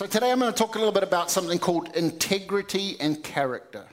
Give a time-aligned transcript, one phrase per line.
[0.00, 3.84] So today I'm going to talk a little bit about something called integrity and character.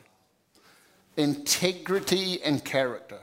[1.18, 3.20] Integrity and character.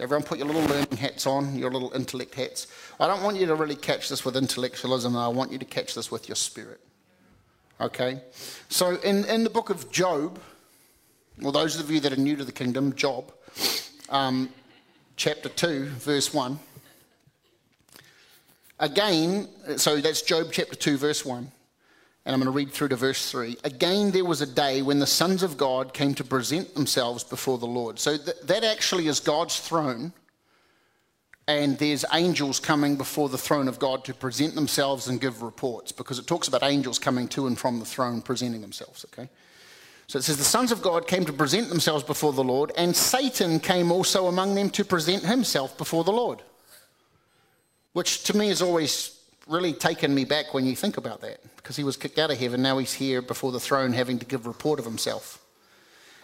[0.00, 2.66] Everyone put your little learning hats on, your little intellect hats.
[2.98, 5.94] I don't want you to really catch this with intellectualism, I want you to catch
[5.94, 6.80] this with your spirit.
[7.80, 8.20] Okay?
[8.68, 10.40] So in, in the book of Job,
[11.40, 13.32] well, those of you that are new to the kingdom, Job,
[14.08, 14.48] um,
[15.14, 16.58] chapter 2, verse 1.
[18.80, 21.52] Again, so that's Job chapter 2, verse 1.
[22.26, 23.58] And I'm going to read through to verse 3.
[23.64, 27.58] Again, there was a day when the sons of God came to present themselves before
[27.58, 27.98] the Lord.
[27.98, 30.12] So th- that actually is God's throne.
[31.46, 35.92] And there's angels coming before the throne of God to present themselves and give reports
[35.92, 39.28] because it talks about angels coming to and from the throne presenting themselves, okay?
[40.06, 42.96] So it says, The sons of God came to present themselves before the Lord, and
[42.96, 46.42] Satan came also among them to present himself before the Lord.
[47.92, 49.13] Which to me is always
[49.46, 52.38] really taken me back when you think about that, because he was kicked out of
[52.38, 52.62] heaven.
[52.62, 55.40] Now he's here before the throne having to give report of himself.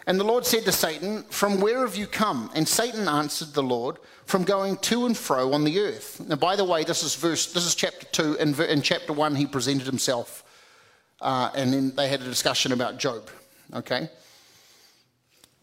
[0.07, 2.49] And the Lord said to Satan, From where have you come?
[2.55, 6.19] And Satan answered the Lord, From going to and fro on the earth.
[6.27, 8.35] Now, by the way, this is verse, this is chapter 2.
[8.35, 10.43] In, in chapter 1, he presented himself,
[11.21, 13.29] uh, and then they had a discussion about Job.
[13.73, 14.09] Okay?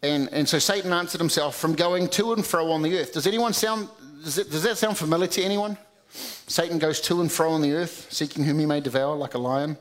[0.01, 3.13] And, and so Satan answered himself, From going to and fro on the earth.
[3.13, 3.89] Does anyone sound,
[4.23, 5.77] does, it, does that sound familiar to anyone?
[6.09, 9.39] Satan goes to and fro on the earth, seeking whom he may devour like a
[9.39, 9.77] lion,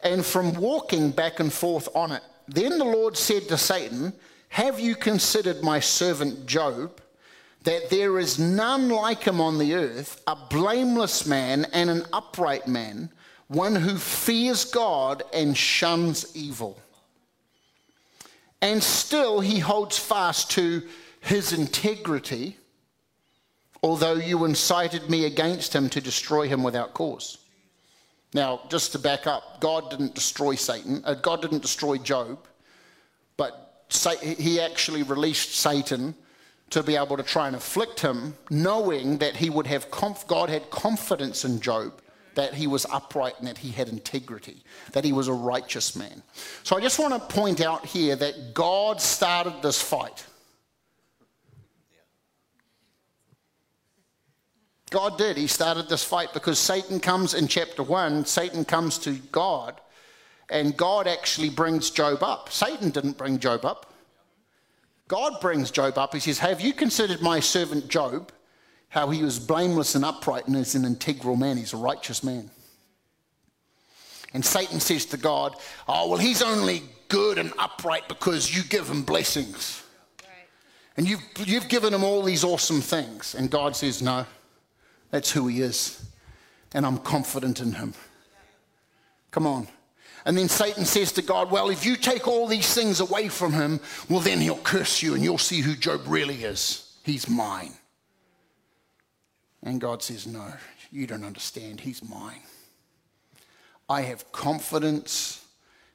[0.00, 2.22] and from walking back and forth on it.
[2.46, 4.12] Then the Lord said to Satan,
[4.50, 7.00] Have you considered my servant Job,
[7.64, 12.66] that there is none like him on the earth, a blameless man and an upright
[12.66, 13.10] man,
[13.48, 16.78] one who fears God and shuns evil?
[18.62, 20.82] And still he holds fast to
[21.20, 22.56] his integrity
[23.82, 27.38] although you incited me against him to destroy him without cause.
[28.34, 32.46] Now, just to back up, God didn't destroy Satan, uh, God didn't destroy Job,
[33.36, 33.86] but
[34.22, 36.14] he actually released Satan
[36.70, 40.50] to be able to try and afflict him, knowing that he would have conf- God
[40.50, 42.02] had confidence in Job
[42.34, 46.22] that he was upright and that he had integrity, that he was a righteous man.
[46.62, 50.24] So I just want to point out here that God started this fight.
[54.90, 55.36] God did.
[55.36, 59.80] He started this fight because Satan comes in chapter 1, Satan comes to God,
[60.50, 62.50] and God actually brings Job up.
[62.50, 63.92] Satan didn't bring Job up.
[65.08, 66.14] God brings Job up.
[66.14, 68.32] He says, Have you considered my servant Job,
[68.90, 71.56] how he was blameless and upright and is an integral man?
[71.56, 72.50] He's a righteous man.
[74.34, 75.56] And Satan says to God,
[75.86, 79.82] Oh, well, he's only good and upright because you give him blessings.
[80.96, 83.34] And you've, you've given him all these awesome things.
[83.34, 84.26] And God says, No.
[85.10, 86.04] That's who he is.
[86.74, 87.94] And I'm confident in him.
[89.30, 89.68] Come on.
[90.24, 93.52] And then Satan says to God, Well, if you take all these things away from
[93.52, 96.96] him, well, then he'll curse you and you'll see who Job really is.
[97.04, 97.72] He's mine.
[99.62, 100.52] And God says, No,
[100.90, 101.80] you don't understand.
[101.80, 102.42] He's mine.
[103.88, 105.44] I have confidence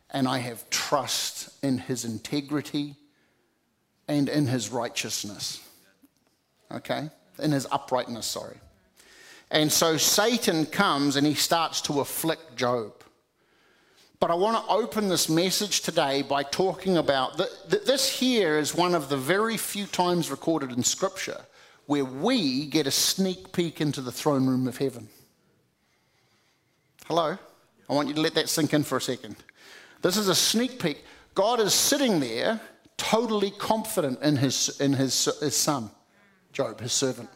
[0.09, 2.95] and I have trust in his integrity
[4.07, 5.61] and in his righteousness.
[6.71, 7.09] Okay?
[7.39, 8.57] In his uprightness, sorry.
[9.53, 12.91] And so Satan comes and he starts to afflict Job.
[14.19, 18.73] But I want to open this message today by talking about that this here is
[18.73, 21.39] one of the very few times recorded in Scripture
[21.85, 25.07] where we get a sneak peek into the throne room of heaven.
[27.05, 27.37] Hello?
[27.89, 29.35] I want you to let that sink in for a second.
[30.01, 31.03] This is a sneak peek.
[31.35, 32.59] God is sitting there
[32.97, 35.91] totally confident in his, in his, his son,
[36.53, 37.29] Job, his servant.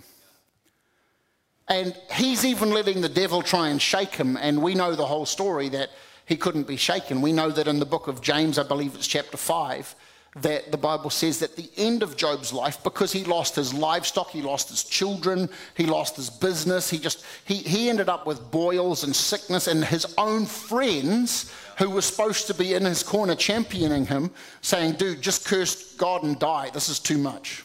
[1.69, 4.37] And he's even letting the devil try and shake him.
[4.37, 5.89] And we know the whole story that
[6.25, 7.21] he couldn't be shaken.
[7.21, 9.95] We know that in the book of James, I believe it's chapter 5,
[10.41, 14.29] that the Bible says that the end of Job's life, because he lost his livestock,
[14.29, 18.51] he lost his children, he lost his business, he just he, he ended up with
[18.51, 23.35] boils and sickness, and his own friends who were supposed to be in his corner
[23.35, 24.31] championing him,
[24.61, 26.69] saying, dude, just curse God and die.
[26.73, 27.63] This is too much.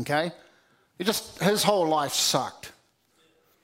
[0.00, 0.30] Okay?
[0.98, 2.72] He just his whole life sucked.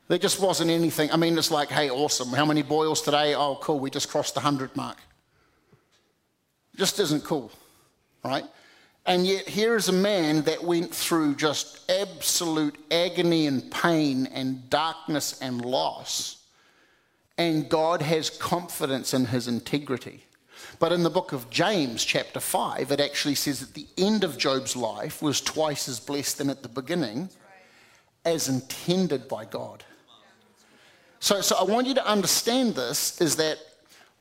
[0.09, 1.11] There just wasn't anything.
[1.11, 2.29] I mean, it's like, hey, awesome.
[2.29, 3.35] How many boils today?
[3.35, 3.81] Oh, cool.
[3.81, 4.99] We just crossed the 100 mark.
[6.77, 7.51] Just isn't cool,
[8.25, 8.45] right?
[9.07, 14.69] And yet, here is a man that went through just absolute agony and pain and
[14.71, 16.43] darkness and loss.
[17.37, 20.25] And God has confidence in his integrity.
[20.79, 24.39] But in the book of James, chapter 5, it actually says that the end of
[24.39, 27.29] Job's life was twice as blessed than at the beginning,
[28.25, 29.85] as intended by God.
[31.25, 33.57] So, so I want you to understand this is that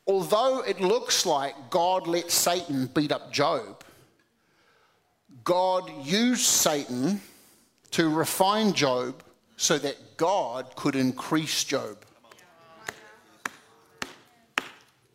[0.08, 3.84] although it looks like God let Satan beat up Job,
[5.44, 7.20] God used Satan
[7.92, 9.22] to refine Job
[9.58, 11.98] so that God could increase Job.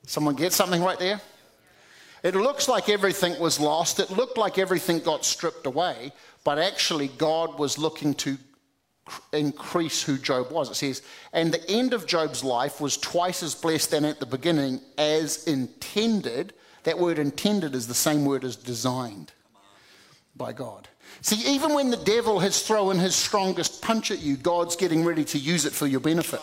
[0.03, 1.23] Someone get something right there?
[2.23, 3.99] It looks like everything was lost.
[3.99, 6.13] It looked like everything got stripped away,
[6.45, 8.37] but actually, God was looking to
[9.33, 10.71] increase who Job was.
[10.71, 11.03] It says,
[11.33, 15.47] and the end of Job's life was twice as blessed than at the beginning as
[15.47, 16.55] intended.
[16.85, 19.33] That word intended is the same word as designed
[20.37, 20.89] by God.
[21.21, 25.25] See, even when the devil has thrown his strongest punch at you, God's getting ready
[25.25, 26.41] to use it for your benefit.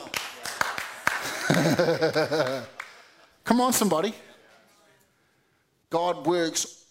[3.44, 4.13] Come on, somebody.
[5.89, 6.84] God works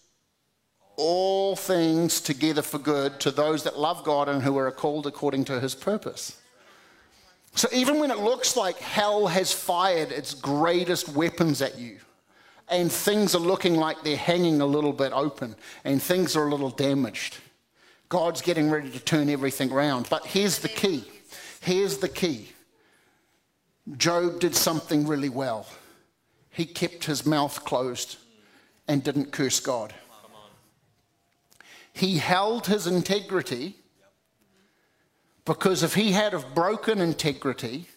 [0.97, 5.45] all things together for good to those that love God and who are called according
[5.45, 6.39] to his purpose.
[7.55, 11.99] So even when it looks like hell has fired its greatest weapons at you,
[12.67, 16.49] and things are looking like they're hanging a little bit open, and things are a
[16.49, 17.37] little damaged,
[18.09, 20.07] God's getting ready to turn everything around.
[20.09, 21.05] But here's the key.
[21.61, 22.49] Here's the key.
[23.97, 25.67] Job did something really well.
[26.49, 28.17] He kept his mouth closed
[28.87, 29.93] and didn't curse God.
[31.95, 33.77] He held his integrity
[35.45, 37.87] because if he had have broken integrity,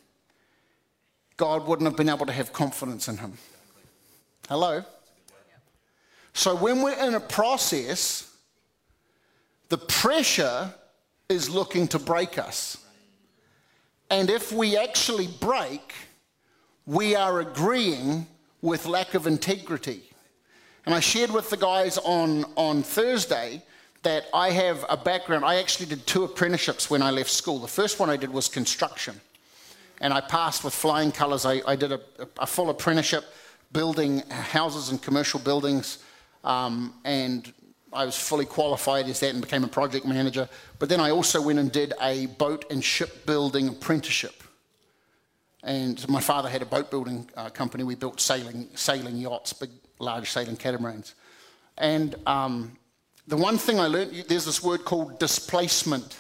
[1.37, 3.33] God wouldn't have been able to have confidence in him.
[4.49, 4.85] Hello?
[6.33, 8.33] So when we're in a process,
[9.69, 10.73] the pressure
[11.29, 12.77] is looking to break us.
[14.11, 15.93] And if we actually break,
[16.87, 18.29] we are agreeing
[18.63, 20.03] with lack of integrity.
[20.87, 23.65] And I shared with the guys on, on Thursday
[24.03, 25.45] that I have a background.
[25.45, 27.59] I actually did two apprenticeships when I left school.
[27.59, 29.21] The first one I did was construction,
[30.01, 31.45] and I passed with flying colours.
[31.45, 32.01] I, I did a,
[32.39, 33.25] a, full apprenticeship
[33.73, 35.99] building houses and commercial buildings,
[36.45, 37.53] um, and
[37.93, 40.49] I was fully qualified as that and became a project manager.
[40.79, 44.43] But then I also went and did a boat and shipbuilding apprenticeship.
[45.65, 47.85] And my father had a boat building uh, company.
[47.85, 51.15] We built sailing, sailing yachts, big, large sailing catamarans.
[51.77, 52.78] And um,
[53.29, 56.17] the one thing I learned, there's this word called displacement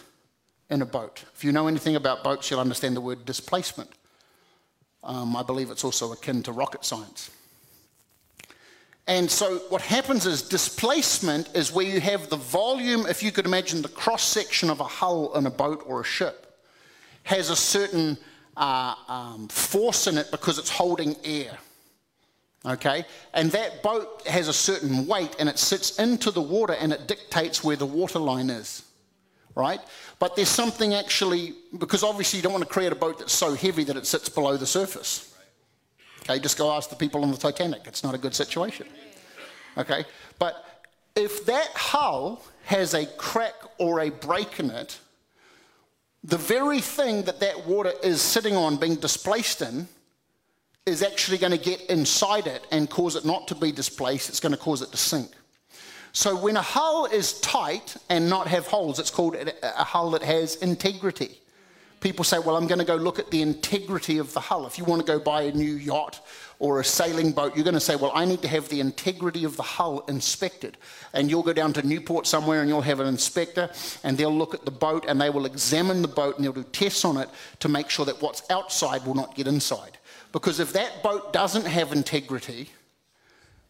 [0.68, 1.24] in a boat.
[1.34, 3.90] If you know anything about boats, you'll understand the word displacement.
[5.02, 7.30] Um, I believe it's also akin to rocket science.
[9.06, 13.46] And so what happens is displacement is where you have the volume, if you could
[13.46, 16.60] imagine the cross section of a hull in a boat or a ship,
[17.22, 18.18] has a certain
[18.58, 21.56] uh, um, force in it because it's holding air
[22.64, 23.04] okay?
[23.34, 27.06] And that boat has a certain weight and it sits into the water and it
[27.06, 28.82] dictates where the water line is,
[29.54, 29.80] right?
[30.18, 33.54] But there's something actually, because obviously you don't want to create a boat that's so
[33.54, 35.34] heavy that it sits below the surface.
[36.22, 37.82] Okay, just go ask the people on the Titanic.
[37.86, 38.86] It's not a good situation.
[39.78, 40.04] Okay,
[40.38, 40.84] but
[41.14, 44.98] if that hull has a crack or a break in it,
[46.24, 49.88] the very thing that that water is sitting on being displaced in
[50.88, 54.40] is actually going to get inside it and cause it not to be displaced, it's
[54.40, 55.30] going to cause it to sink.
[56.12, 60.22] So when a hull is tight and not have holes, it's called a hull that
[60.22, 61.38] has integrity.
[62.00, 64.66] People say, well, I'm going to go look at the integrity of the hull.
[64.66, 66.24] If you want to go buy a new yacht
[66.60, 69.44] or a sailing boat, you're going to say, well, I need to have the integrity
[69.44, 70.76] of the hull inspected.
[71.12, 73.68] And you'll go down to Newport somewhere and you'll have an inspector
[74.04, 76.64] and they'll look at the boat and they will examine the boat and they'll do
[76.64, 77.28] tests on it
[77.60, 79.98] to make sure that what's outside will not get inside.
[80.32, 82.70] Because if that boat doesn't have integrity,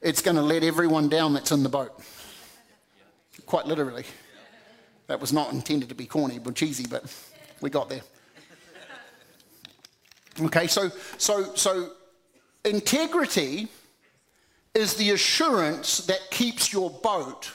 [0.00, 1.92] it's going to let everyone down that's in the boat.
[3.46, 4.04] Quite literally.
[5.06, 7.04] That was not intended to be corny but cheesy, but
[7.60, 8.02] we got there.
[10.40, 11.90] Okay, so so so
[12.64, 13.68] integrity
[14.74, 17.50] is the assurance that keeps your boat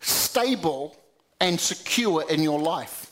[0.00, 0.96] stable
[1.40, 3.05] and secure in your life.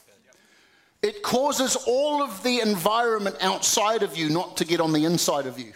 [1.05, 5.45] It causes all of the environment outside of you not to get on the inside
[5.45, 5.75] of you.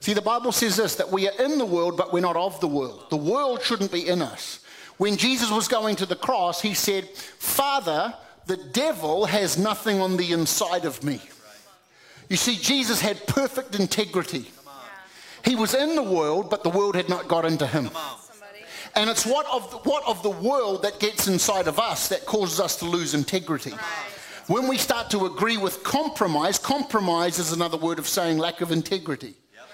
[0.00, 2.58] See, the Bible says this that we are in the world, but we're not of
[2.60, 3.10] the world.
[3.10, 4.60] The world shouldn't be in us.
[4.96, 8.14] When Jesus was going to the cross, he said, Father,
[8.46, 11.20] the devil has nothing on the inside of me.
[12.30, 14.46] You see, Jesus had perfect integrity.
[15.44, 17.90] He was in the world, but the world had not got into him.
[18.96, 22.24] And it's what of, the, what of the world that gets inside of us that
[22.24, 23.72] causes us to lose integrity.
[23.72, 23.80] Right.
[24.46, 28.72] When we start to agree with compromise, compromise is another word of saying lack of
[28.72, 29.34] integrity.
[29.54, 29.68] Yep.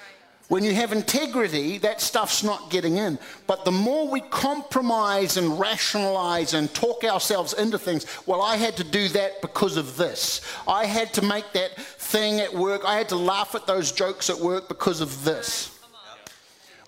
[0.48, 3.16] When you have integrity, that stuff's not getting in.
[3.46, 8.76] But the more we compromise and rationalize and talk ourselves into things, well, I had
[8.78, 10.40] to do that because of this.
[10.66, 12.84] I had to make that thing at work.
[12.84, 15.71] I had to laugh at those jokes at work because of this.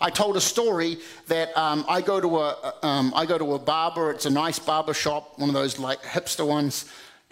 [0.01, 0.99] I told a story
[1.29, 4.11] that um, I go to a um, I go to a barber.
[4.11, 6.87] It's a nice barber shop, one of those like hipster ones,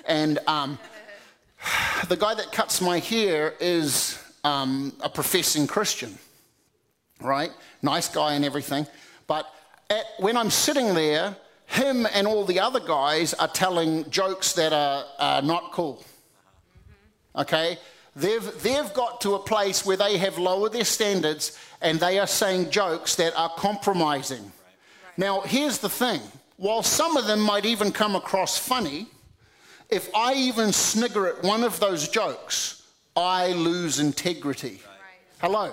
[0.06, 0.78] and um,
[2.08, 6.18] the guy that cuts my hair is um, a professing Christian,
[7.20, 7.50] right?
[7.82, 8.86] Nice guy and everything.
[9.26, 9.46] But
[9.90, 14.72] at, when I'm sitting there, him and all the other guys are telling jokes that
[14.72, 16.04] are, are not cool.
[17.36, 17.78] Okay?
[18.14, 22.26] They've, they've got to a place where they have lowered their standards and they are
[22.26, 24.52] saying jokes that are compromising.
[25.16, 26.20] Now, here's the thing
[26.56, 29.08] while some of them might even come across funny,
[29.90, 32.82] if I even snigger at one of those jokes,
[33.16, 34.80] I lose integrity.
[35.40, 35.72] Hello.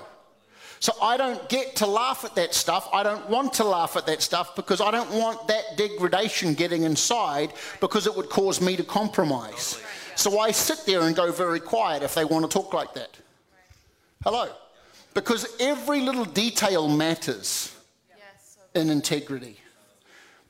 [0.79, 2.89] So I don't get to laugh at that stuff.
[2.93, 6.83] I don't want to laugh at that stuff because I don't want that degradation getting
[6.83, 9.81] inside because it would cause me to compromise.
[10.15, 13.15] So I sit there and go very quiet if they want to talk like that.
[14.23, 14.49] Hello.
[15.13, 17.75] Because every little detail matters
[18.75, 19.57] in integrity.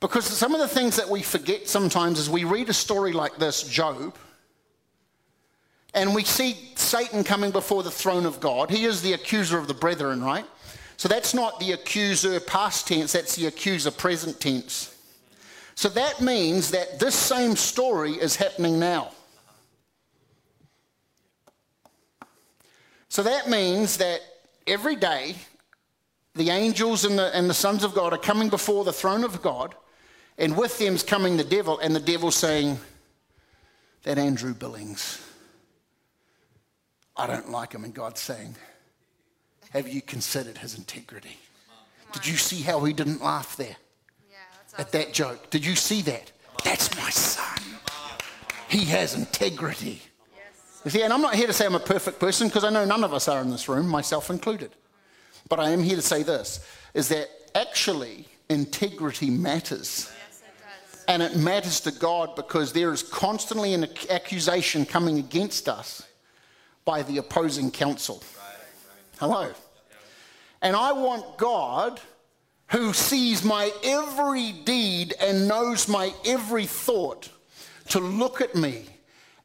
[0.00, 3.36] Because some of the things that we forget sometimes is we read a story like
[3.36, 4.14] this, Job
[5.94, 8.70] and we see Satan coming before the throne of God.
[8.70, 10.44] He is the accuser of the brethren, right?
[10.96, 14.94] So that's not the accuser past tense, that's the accuser present tense.
[15.74, 19.12] So that means that this same story is happening now.
[23.08, 24.20] So that means that
[24.70, 25.34] every day
[26.34, 29.42] the angels and the, and the sons of God are coming before the throne of
[29.42, 29.74] God,
[30.38, 32.78] and with them's coming the devil, and the devil saying,
[34.04, 35.20] That Andrew Billings
[37.20, 37.84] I don't like him.
[37.84, 38.56] And God's saying,
[39.70, 41.36] Have you considered his integrity?
[42.12, 43.76] Did you see how he didn't laugh there
[44.78, 45.50] at that joke?
[45.50, 46.32] Did you see that?
[46.64, 47.60] That's my son.
[48.68, 50.00] He has integrity.
[50.84, 52.84] You see, and I'm not here to say I'm a perfect person because I know
[52.84, 54.70] none of us are in this room, myself included.
[55.48, 60.10] But I am here to say this is that actually integrity matters.
[61.06, 66.06] and it matters to God because there is constantly an accusation coming against us
[66.84, 68.22] by the opposing counsel.
[69.18, 69.50] Hello.
[70.62, 72.00] And I want God,
[72.68, 77.28] who sees my every deed and knows my every thought,
[77.88, 78.86] to look at me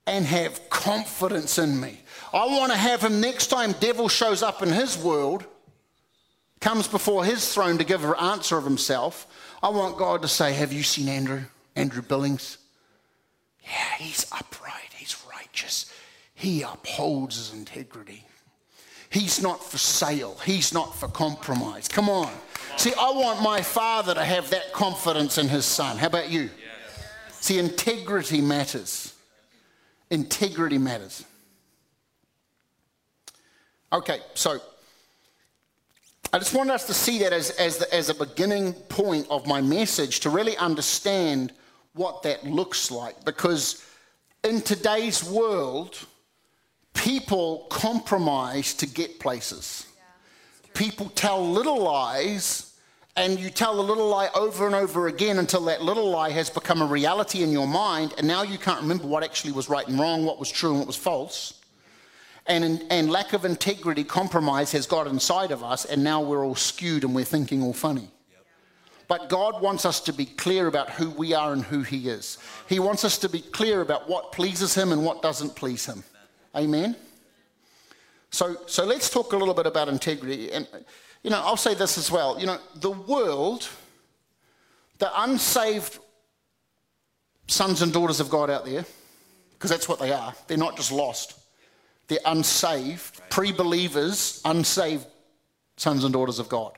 [0.08, 2.00] and have confidence in me.
[2.34, 5.46] I want to have him next time devil shows up in his world,
[6.60, 9.28] comes before his throne to give an answer of himself.
[9.64, 11.42] I want God to say, Have you seen Andrew?
[11.76, 12.58] Andrew Billings?
[13.64, 15.92] Yeah, he's upright, he's righteous,
[16.34, 18.26] he upholds his integrity.
[19.10, 20.38] He's not for sale.
[20.44, 21.88] He's not for compromise.
[21.88, 22.30] Come on.
[22.76, 25.98] See, I want my father to have that confidence in his son.
[25.98, 26.50] How about you?
[27.32, 29.15] See, integrity matters.
[30.16, 31.26] Integrity matters.
[33.92, 34.62] Okay, so
[36.32, 39.46] I just wanted us to see that as, as, the, as a beginning point of
[39.46, 41.52] my message to really understand
[41.96, 43.26] what that looks like.
[43.26, 43.86] Because
[44.46, 46.00] in today's world,
[46.94, 49.86] people compromise to get places.
[50.74, 52.65] people tell little lies,
[53.18, 56.50] and you tell a little lie over and over again until that little lie has
[56.50, 59.88] become a reality in your mind, and now you can't remember what actually was right
[59.88, 61.62] and wrong, what was true and what was false.
[62.48, 66.56] And, and lack of integrity, compromise has got inside of us, and now we're all
[66.56, 68.10] skewed and we're thinking all funny.
[69.08, 72.38] But God wants us to be clear about who we are and who He is.
[72.68, 76.04] He wants us to be clear about what pleases Him and what doesn't please Him.
[76.56, 76.96] Amen?
[78.32, 80.52] So, so let's talk a little bit about integrity.
[80.52, 80.68] And,
[81.26, 82.40] you know, I'll say this as well.
[82.40, 83.68] You know, the world,
[85.00, 85.98] the unsaved
[87.48, 88.86] sons and daughters of God out there,
[89.54, 91.34] because that's what they are, they're not just lost,
[92.08, 95.08] they're unsaved, pre believers, unsaved
[95.78, 96.78] sons and daughters of God.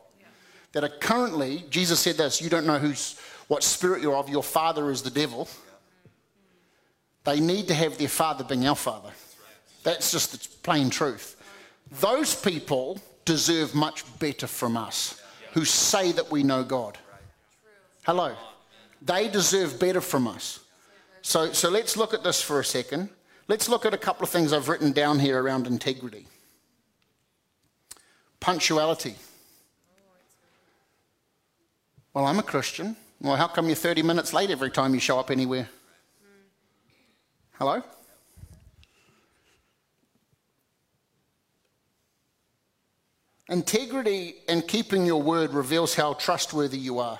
[0.71, 4.43] That are currently, Jesus said this, you don't know who's, what spirit you're of, your
[4.43, 5.49] father is the devil.
[7.25, 9.11] They need to have their father being our father.
[9.83, 11.35] That's just the plain truth.
[11.99, 16.97] Those people deserve much better from us who say that we know God.
[18.05, 18.33] Hello.
[19.01, 20.61] They deserve better from us.
[21.21, 23.09] So, so let's look at this for a second.
[23.49, 26.25] Let's look at a couple of things I've written down here around integrity.
[28.39, 29.15] Punctuality.
[32.13, 32.95] Well, I'm a Christian.
[33.19, 35.67] Well, how come you're 30 minutes late every time you show up anywhere?
[37.59, 37.83] Hello?
[43.49, 47.19] Integrity and keeping your word reveals how trustworthy you are.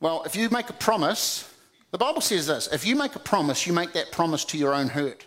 [0.00, 1.52] Well, if you make a promise,
[1.90, 4.74] the Bible says this if you make a promise, you make that promise to your
[4.74, 5.26] own hurt.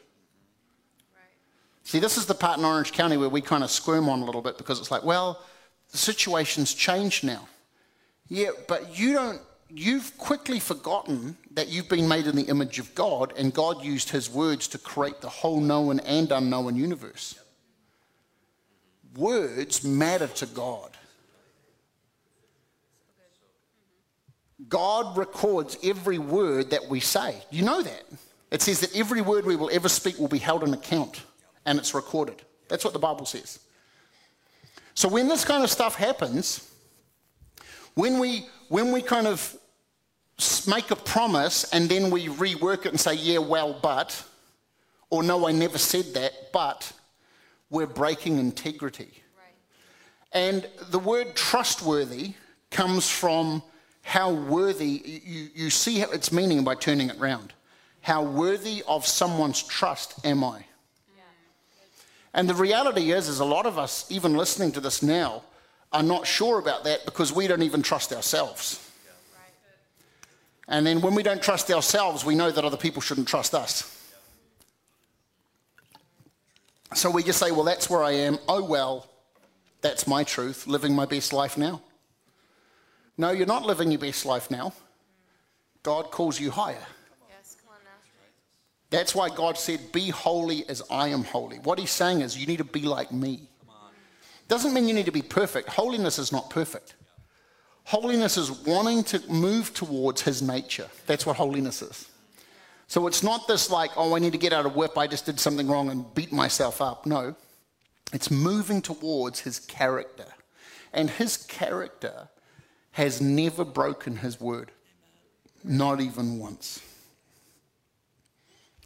[1.84, 4.26] See, this is the part in Orange County where we kind of squirm on a
[4.26, 5.42] little bit because it's like, well,
[5.92, 7.48] the situation's changed now.
[8.30, 12.94] Yeah, but you don't, you've quickly forgotten that you've been made in the image of
[12.96, 17.36] God and God used his words to create the whole known and unknown universe.
[19.16, 20.90] Words matter to God.
[24.70, 27.36] God records every word that we say.
[27.50, 28.04] You know that.
[28.52, 31.24] It says that every word we will ever speak will be held in account
[31.66, 32.42] and it's recorded.
[32.68, 33.60] That's what the Bible says.
[34.94, 36.70] So when this kind of stuff happens,
[37.96, 39.56] when we when we kind of
[40.68, 44.24] make a promise and then we rework it and say, yeah, well, but,
[45.10, 46.92] or no, I never said that, but
[47.72, 49.10] we're breaking integrity.
[49.38, 49.56] Right.
[50.34, 52.34] And the word trustworthy
[52.70, 53.64] comes from
[54.04, 57.54] how worthy, you, you see its meaning by turning it round.
[58.02, 60.66] How worthy of someone's trust am I?
[62.34, 65.44] And the reality is, is a lot of us, even listening to this now,
[65.92, 68.90] are not sure about that because we don't even trust ourselves.
[70.68, 74.01] And then when we don't trust ourselves, we know that other people shouldn't trust us.
[76.94, 78.38] So we just say, well, that's where I am.
[78.48, 79.10] Oh, well,
[79.82, 81.82] that's my truth, living my best life now.
[83.18, 84.74] No, you're not living your best life now.
[85.84, 86.86] God calls you higher.
[88.90, 91.58] That's why God said, Be holy as I am holy.
[91.60, 93.48] What he's saying is, you need to be like me.
[94.48, 95.70] Doesn't mean you need to be perfect.
[95.70, 96.96] Holiness is not perfect.
[97.86, 100.88] Holiness is wanting to move towards his nature.
[101.08, 102.11] That's what holiness is.
[102.92, 105.26] So it's not this like, oh, I need to get out of whip, I just
[105.26, 107.06] did something wrong and beat myself up.
[107.06, 107.36] No,
[108.12, 110.26] it's moving towards his character.
[110.92, 112.28] And his character
[112.92, 114.74] has never broken his word,
[115.64, 116.82] not even once.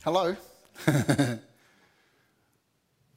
[0.04, 0.38] Hello?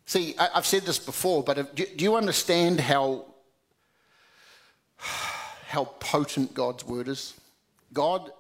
[0.07, 3.27] See, I, have said this before, but if, do, do you understand how,
[4.97, 7.35] how potent God's word is?
[7.93, 8.31] God,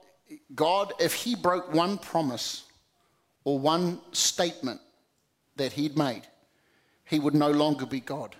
[0.55, 2.65] God, if He broke one promise
[3.45, 4.81] or one statement
[5.57, 6.23] that He'd made,
[7.05, 8.37] He would no longer be God,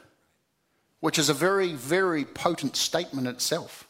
[1.01, 3.87] which is a very, very potent statement itself.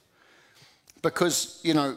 [1.02, 1.96] Because, you know,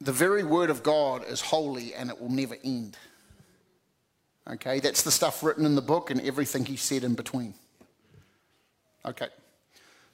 [0.00, 2.96] the very word of God is holy and it will never end.
[4.48, 7.54] Okay, that's the stuff written in the book and everything he said in between.
[9.04, 9.28] Okay,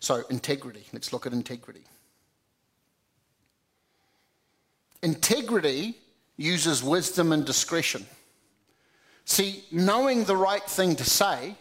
[0.03, 0.85] so integrity.
[0.93, 1.85] Let's look at integrity.
[5.01, 5.97] Integrity
[6.37, 8.05] uses wisdom and discretion.
[9.27, 11.55] See, knowing the right thing to say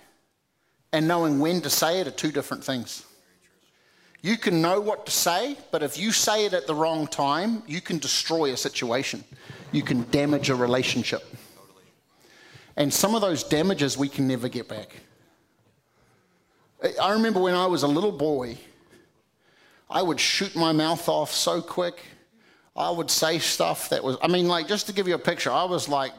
[0.91, 3.05] and knowing when to say it are two different things.
[4.23, 7.61] You can know what to say, but if you say it at the wrong time,
[7.67, 9.23] you can destroy a situation.
[9.71, 11.23] You can damage a relationship.
[12.75, 14.95] And some of those damages we can never get back.
[17.01, 18.57] I remember when I was a little boy,
[19.89, 22.01] I would shoot my mouth off so quick.
[22.75, 25.51] I would say stuff that was, I mean, like, just to give you a picture,
[25.51, 26.13] I was like,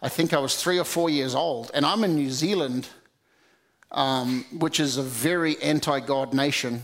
[0.00, 2.88] I think I was three or four years old, and I'm in New Zealand,
[3.90, 6.82] um, which is a very anti God nation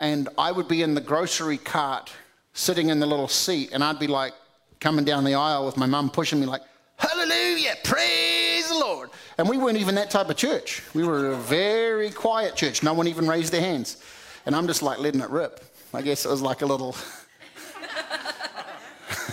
[0.00, 2.10] and I would be in the grocery cart
[2.54, 4.32] sitting in the little seat, and I'd be like
[4.80, 6.62] coming down the aisle with my mum pushing me, like,
[6.96, 9.10] Hallelujah, praise the Lord.
[9.40, 10.82] And we weren't even that type of church.
[10.92, 12.82] We were a very quiet church.
[12.82, 13.96] No one even raised their hands.
[14.44, 15.64] And I'm just like letting it rip.
[15.94, 16.94] I guess it was like a little.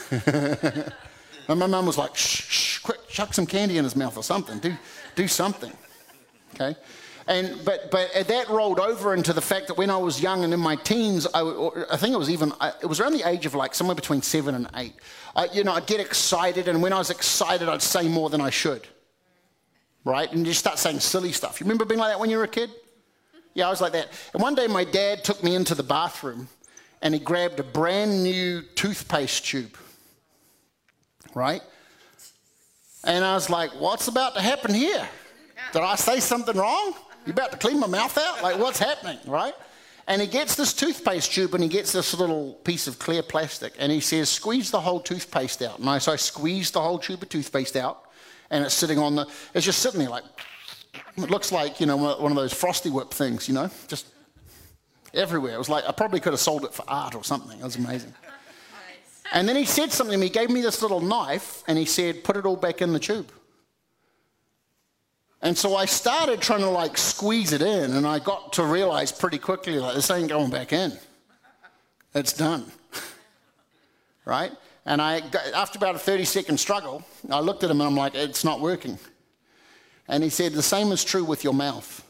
[1.49, 4.23] and my mum was like, shh, shh, quick, chuck some candy in his mouth or
[4.23, 4.59] something.
[4.59, 4.77] Do,
[5.15, 5.73] do something.
[6.55, 6.77] Okay?
[7.27, 10.53] And, but, but that rolled over into the fact that when I was young and
[10.53, 11.41] in my teens, I,
[11.91, 14.55] I think it was even, it was around the age of like somewhere between seven
[14.55, 14.95] and eight.
[15.35, 18.39] I, you know, I'd get excited, and when I was excited, I'd say more than
[18.39, 18.87] I should.
[20.03, 20.31] Right?
[20.31, 21.59] And you start saying silly stuff.
[21.59, 22.69] You remember being like that when you were a kid?
[23.53, 24.09] Yeah, I was like that.
[24.33, 26.47] And one day my dad took me into the bathroom
[27.01, 29.75] and he grabbed a brand new toothpaste tube.
[31.33, 31.61] Right?
[33.03, 35.07] And I was like, what's about to happen here?
[35.73, 36.93] Did I say something wrong?
[37.25, 38.41] You about to clean my mouth out?
[38.41, 39.53] Like, what's happening, right?
[40.07, 43.73] And he gets this toothpaste tube and he gets this little piece of clear plastic
[43.77, 45.79] and he says, squeeze the whole toothpaste out.
[45.79, 48.06] And I, so I squeeze the whole tube of toothpaste out
[48.49, 50.23] and it's sitting on the, it's just sitting there like,
[51.17, 54.07] it looks like, you know, one of those frosty whip things, you know, just
[55.13, 55.53] everywhere.
[55.53, 57.57] It was like, I probably could have sold it for art or something.
[57.59, 58.13] It was amazing.
[59.33, 60.27] And then he said something to me.
[60.27, 62.99] He gave me this little knife and he said, Put it all back in the
[62.99, 63.29] tube.
[65.41, 69.11] And so I started trying to like squeeze it in, and I got to realize
[69.11, 70.91] pretty quickly like this ain't going back in.
[72.15, 72.65] It's done.
[74.25, 74.51] right?
[74.87, 75.21] And I,
[75.53, 78.61] after about a 30 second struggle, I looked at him and I'm like, it's not
[78.61, 78.97] working.
[80.07, 82.05] And he said, the same is true with your mouth.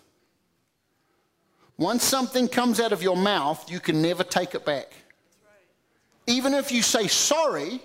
[1.80, 4.94] Once something comes out of your mouth, you can never take it back.
[6.28, 7.82] Even if you say sorry,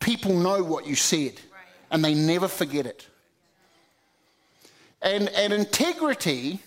[0.00, 1.34] people know what you said
[1.92, 3.06] and they never forget it.
[5.02, 6.58] And, and integrity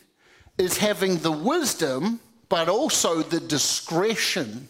[0.57, 4.69] is having the wisdom, but also the discretion.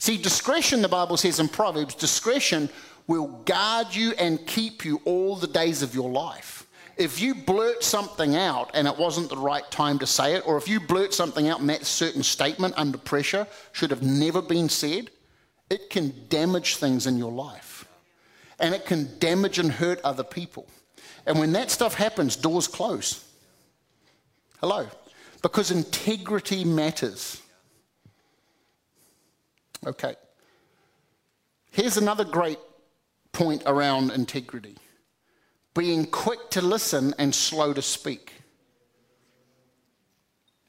[0.00, 2.70] See, discretion, the Bible says in Proverbs, discretion
[3.06, 6.66] will guard you and keep you all the days of your life.
[6.96, 10.56] If you blurt something out and it wasn't the right time to say it, or
[10.56, 14.70] if you blurt something out and that certain statement under pressure should have never been
[14.70, 15.10] said,
[15.68, 17.86] it can damage things in your life.
[18.58, 20.66] And it can damage and hurt other people.
[21.26, 23.22] And when that stuff happens, doors close.
[24.60, 24.88] Hello?
[25.42, 27.39] Because integrity matters.
[29.86, 30.14] Okay.
[31.70, 32.58] Here's another great
[33.32, 34.76] point around integrity
[35.74, 38.32] being quick to listen and slow to speak.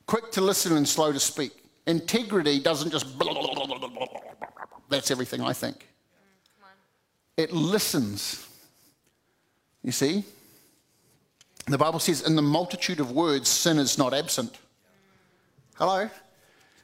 [0.06, 1.52] Quick to listen and slow to speak.
[1.88, 4.08] Integrity doesn't just blah, blah, blah,
[4.90, 5.88] that's everything I think.
[7.38, 8.48] It listens.
[9.84, 10.24] You see?
[11.66, 14.58] The Bible says, in the multitude of words, sin is not absent.
[15.76, 16.10] Hello?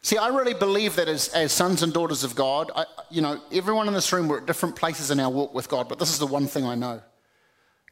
[0.07, 3.41] See, I really believe that as, as sons and daughters of God, I, you know,
[3.51, 6.11] everyone in this room, we're at different places in our walk with God, but this
[6.11, 7.01] is the one thing I know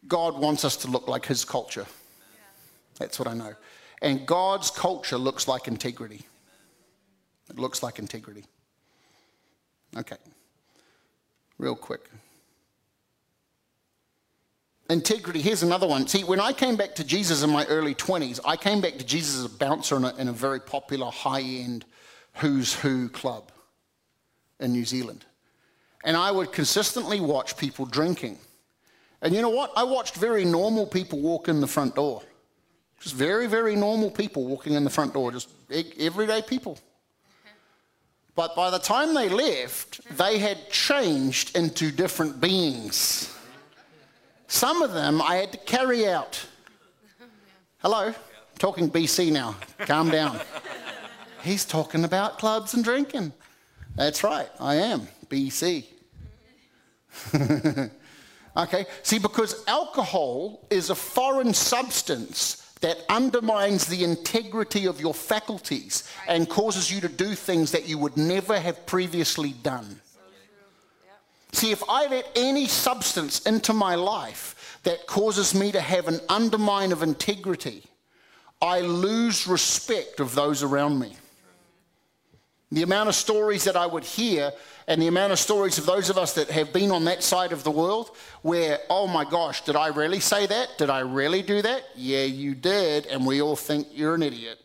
[0.07, 1.85] God wants us to look like His culture.
[2.99, 3.53] That's what I know.
[4.01, 6.21] And God's culture looks like integrity.
[7.49, 8.45] It looks like integrity.
[9.97, 10.15] Okay.
[11.57, 12.09] Real quick.
[14.89, 16.07] Integrity, here's another one.
[16.07, 19.05] See, when I came back to Jesus in my early 20s, I came back to
[19.05, 21.83] Jesus as a bouncer in a, in a very popular high end
[22.35, 23.51] who's who club
[24.59, 25.25] in New Zealand.
[26.03, 28.37] And I would consistently watch people drinking.
[29.21, 29.71] And you know what?
[29.75, 32.21] I watched very normal people walk in the front door.
[32.99, 35.49] Just very, very normal people walking in the front door, just
[35.99, 36.77] everyday people.
[38.35, 43.33] But by the time they left, they had changed into different beings.
[44.47, 46.45] Some of them I had to carry out.
[47.79, 48.13] Hello?
[48.59, 49.55] Talking BC now.
[49.79, 50.39] Calm down.
[51.45, 53.31] He's talking about clubs and drinking.
[53.95, 55.07] That's right, I am.
[55.29, 55.85] BC.
[58.57, 58.85] okay?
[59.03, 66.49] See, because alcohol is a foreign substance that undermines the integrity of your faculties and
[66.49, 70.01] causes you to do things that you would never have previously done.
[71.51, 76.19] See, if I let any substance into my life that causes me to have an
[76.27, 77.83] undermine of integrity,
[78.63, 81.15] I lose respect of those around me.
[82.71, 84.51] The amount of stories that I would hear,
[84.87, 87.51] and the amount of stories of those of us that have been on that side
[87.51, 90.69] of the world where, oh my gosh, did I really say that?
[90.77, 91.83] Did I really do that?
[91.95, 94.59] Yeah, you did, and we all think you're an idiot.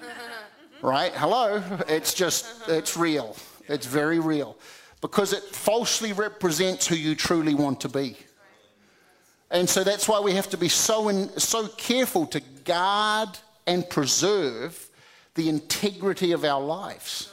[0.82, 1.12] right?
[1.14, 1.62] Hello?
[1.88, 3.36] It's just, it's real.
[3.68, 4.56] It's very real
[5.00, 8.16] because it falsely represents who you truly want to be.
[9.50, 13.28] And so that's why we have to be so, in, so careful to guard
[13.66, 14.88] and preserve
[15.34, 17.31] the integrity of our lives.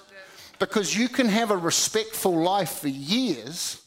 [0.59, 3.81] Because you can have a respectful life for years,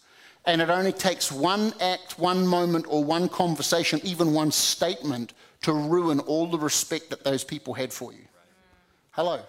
[0.46, 5.72] and it only takes one act, one moment, or one conversation, even one statement, to
[5.72, 8.24] ruin all the respect that those people had for you.
[9.10, 9.40] Hello.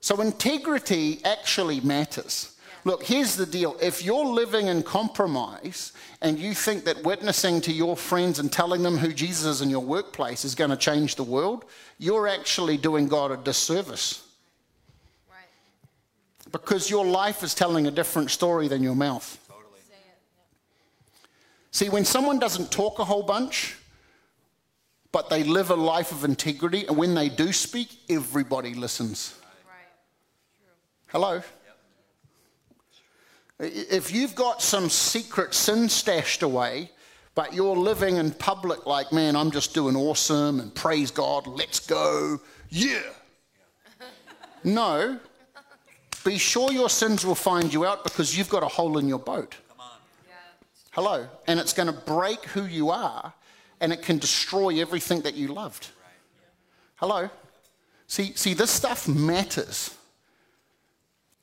[0.00, 2.56] So integrity actually matters.
[2.84, 3.76] Look, here's the deal.
[3.82, 8.82] If you're living in compromise and you think that witnessing to your friends and telling
[8.82, 11.64] them who Jesus is in your workplace is going to change the world,
[11.98, 14.25] you're actually doing God a disservice.
[16.52, 19.38] Because your life is telling a different story than your mouth.
[19.48, 19.80] Totally.
[21.70, 23.76] See, when someone doesn't talk a whole bunch,
[25.12, 29.34] but they live a life of integrity, and when they do speak, everybody listens.
[29.66, 29.86] Right.
[31.08, 31.42] Hello?
[33.58, 36.90] If you've got some secret sin stashed away,
[37.34, 41.80] but you're living in public like, man, I'm just doing awesome and praise God, let's
[41.80, 43.00] go, yeah.
[44.64, 45.18] no.
[46.26, 49.20] Be sure your sins will find you out because you've got a hole in your
[49.20, 49.54] boat.
[50.90, 51.28] Hello.
[51.46, 53.32] And it's going to break who you are
[53.80, 55.86] and it can destroy everything that you loved.
[56.96, 57.30] Hello.
[58.08, 59.94] See, see, this stuff matters.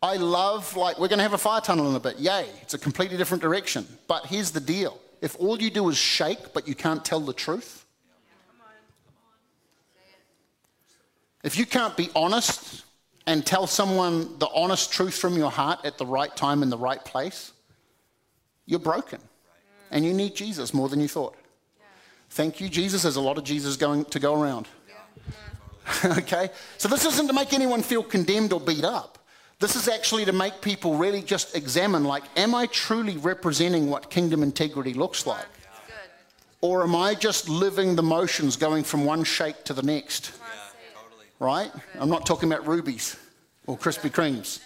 [0.02, 2.20] I love, like, we're going to have a fire tunnel in a bit.
[2.20, 2.48] Yay.
[2.62, 3.88] It's a completely different direction.
[4.10, 7.32] But here's the deal if all you do is shake, but you can't tell the
[7.32, 7.86] truth,
[11.42, 12.84] if you can't be honest
[13.26, 16.78] and tell someone the honest truth from your heart at the right time in the
[16.78, 17.54] right place,
[18.66, 19.20] you're broken.
[19.92, 21.36] And you need Jesus more than you thought.
[22.32, 23.04] Thank you, Jesus.
[23.04, 24.68] There's a lot of Jesus going to go around.
[26.06, 26.50] okay?
[26.78, 29.20] So this isn't to make anyone feel condemned or beat up.
[29.60, 34.10] This is actually to make people really just examine like, am I truly representing what
[34.10, 35.46] kingdom integrity looks like?
[36.60, 40.32] Or am I just living the motions going from one shake to the next?
[41.40, 41.72] Right?
[42.00, 43.18] I'm not talking about rubies
[43.68, 44.62] or Krispy Kremes.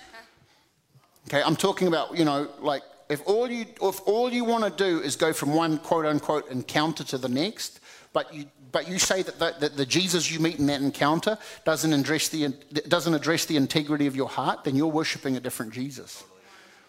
[1.28, 4.70] Okay, I'm talking about, you know, like if all you if all you want to
[4.70, 7.80] do is go from one quote unquote encounter to the next,
[8.14, 11.38] but you but you say that the, that the Jesus you meet in that encounter
[11.66, 12.50] doesn't address, the,
[12.88, 16.24] doesn't address the integrity of your heart, then you're worshiping a different Jesus.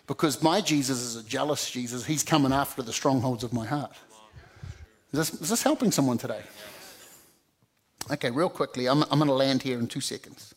[0.07, 2.05] Because my Jesus is a jealous Jesus.
[2.05, 3.93] He's coming after the strongholds of my heart.
[5.13, 6.43] Is this, is this helping someone today?
[8.11, 10.55] Okay, real quickly, I'm, I'm going to land here in two seconds.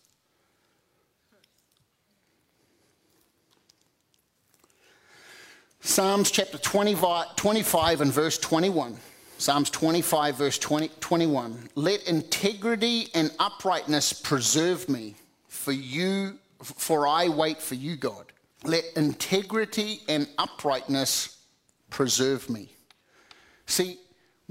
[5.81, 8.97] Psalms chapter 25, 25 and verse 21.
[9.37, 11.69] Psalms 25, verse 20, 21.
[11.75, 15.15] Let integrity and uprightness preserve me,
[15.47, 18.31] for you, for I wait for you, God.
[18.63, 21.37] Let integrity and uprightness
[21.89, 22.75] preserve me.
[23.65, 23.97] See,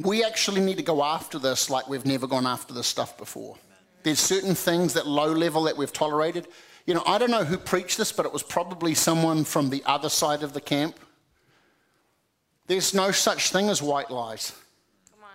[0.03, 3.57] we actually need to go after this like we've never gone after this stuff before.
[4.03, 6.49] There's certain things that low level that we've tolerated.
[6.87, 9.83] You know, I don't know who preached this, but it was probably someone from the
[9.85, 10.99] other side of the camp.
[12.67, 14.53] There's no such thing as white lies.
[15.13, 15.31] Come on.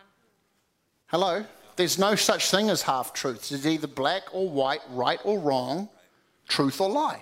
[1.07, 1.45] Hello?
[1.75, 3.51] There's no such thing as half truths.
[3.51, 5.89] It's either black or white, right or wrong,
[6.47, 7.21] truth or lie.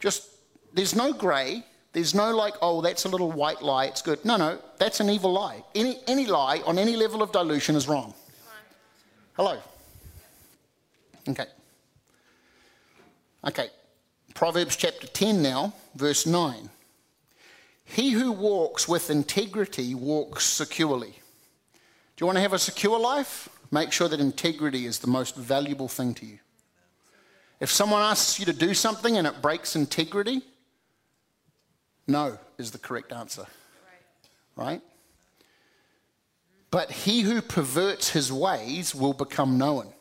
[0.00, 0.28] Just,
[0.72, 1.64] there's no grey.
[1.96, 4.22] There's no like, oh, that's a little white lie, it's good.
[4.22, 5.64] No, no, that's an evil lie.
[5.74, 8.12] Any, any lie on any level of dilution is wrong.
[9.32, 9.58] Hello?
[11.26, 11.46] Okay.
[13.46, 13.70] Okay.
[14.34, 16.68] Proverbs chapter 10 now, verse 9.
[17.86, 21.12] He who walks with integrity walks securely.
[21.12, 23.48] Do you want to have a secure life?
[23.70, 26.40] Make sure that integrity is the most valuable thing to you.
[27.58, 30.42] If someone asks you to do something and it breaks integrity,
[32.06, 33.46] no is the correct answer.
[34.56, 34.80] Right?
[36.70, 39.92] But he who perverts his ways will become known.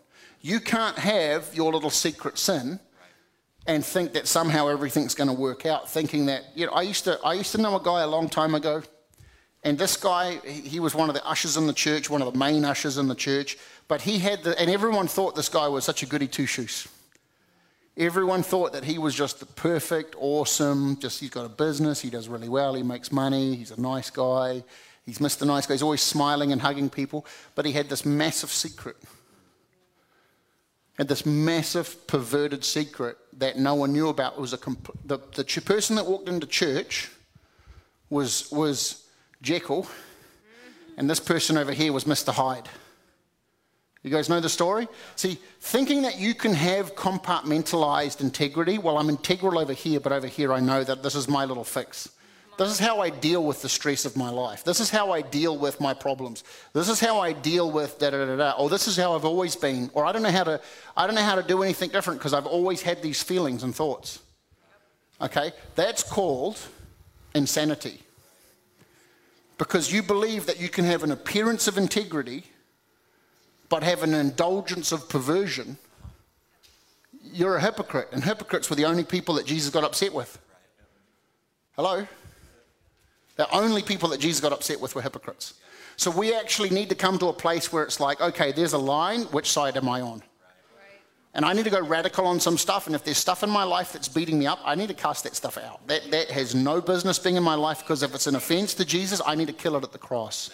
[0.41, 2.79] You can't have your little secret sin
[3.67, 7.03] and think that somehow everything's going to work out, thinking that, you know, I used
[7.05, 8.83] to, I used to know a guy a long time ago
[9.65, 12.37] and this guy, he was one of the ushers in the church, one of the
[12.37, 13.57] main ushers in the church.
[13.87, 16.87] But he had the, and everyone thought this guy was such a goody two shoes.
[17.97, 22.09] Everyone thought that he was just the perfect, awesome, just he's got a business, he
[22.09, 24.63] does really well, he makes money, he's a nice guy,
[25.05, 25.47] he's Mr.
[25.47, 27.25] Nice Guy, he's always smiling and hugging people.
[27.55, 28.97] But he had this massive secret.
[30.97, 34.33] Had this massive perverted secret that no one knew about.
[34.33, 37.09] It was a comp- the, the person that walked into church
[38.09, 39.05] was, was
[39.41, 39.87] Jekyll,
[40.97, 42.33] and this person over here was Mr.
[42.33, 42.67] Hyde.
[44.05, 44.87] You guys know the story?
[45.15, 50.27] See, thinking that you can have compartmentalized integrity, well, I'm integral over here, but over
[50.27, 52.09] here I know that this is my little fix.
[52.59, 54.63] This is how I deal with the stress of my life.
[54.63, 56.43] This is how I deal with my problems.
[56.73, 58.51] This is how I deal with da da da da.
[58.51, 59.89] Or this is how I've always been.
[59.95, 60.61] Or I don't know how to,
[60.95, 63.73] I don't know how to do anything different because I've always had these feelings and
[63.73, 64.19] thoughts.
[65.19, 65.51] Okay?
[65.73, 66.59] That's called
[67.33, 68.01] insanity
[69.57, 72.43] because you believe that you can have an appearance of integrity
[73.69, 75.77] but have an indulgence of perversion,
[77.21, 78.09] you're a hypocrite.
[78.11, 80.37] And hypocrites were the only people that Jesus got upset with.
[81.75, 82.07] Hello?
[83.35, 85.55] The only people that Jesus got upset with were hypocrites.
[85.97, 88.77] So we actually need to come to a place where it's like, okay, there's a
[88.77, 90.21] line, which side am I on?
[91.35, 92.87] and I need to go radical on some stuff.
[92.87, 95.25] And if there's stuff in my life that's beating me up, I need to cast
[95.25, 95.85] that stuff out.
[95.87, 98.85] That, that has no business being in my life because if it's an offense to
[98.85, 100.49] Jesus, I need to kill it at the cross.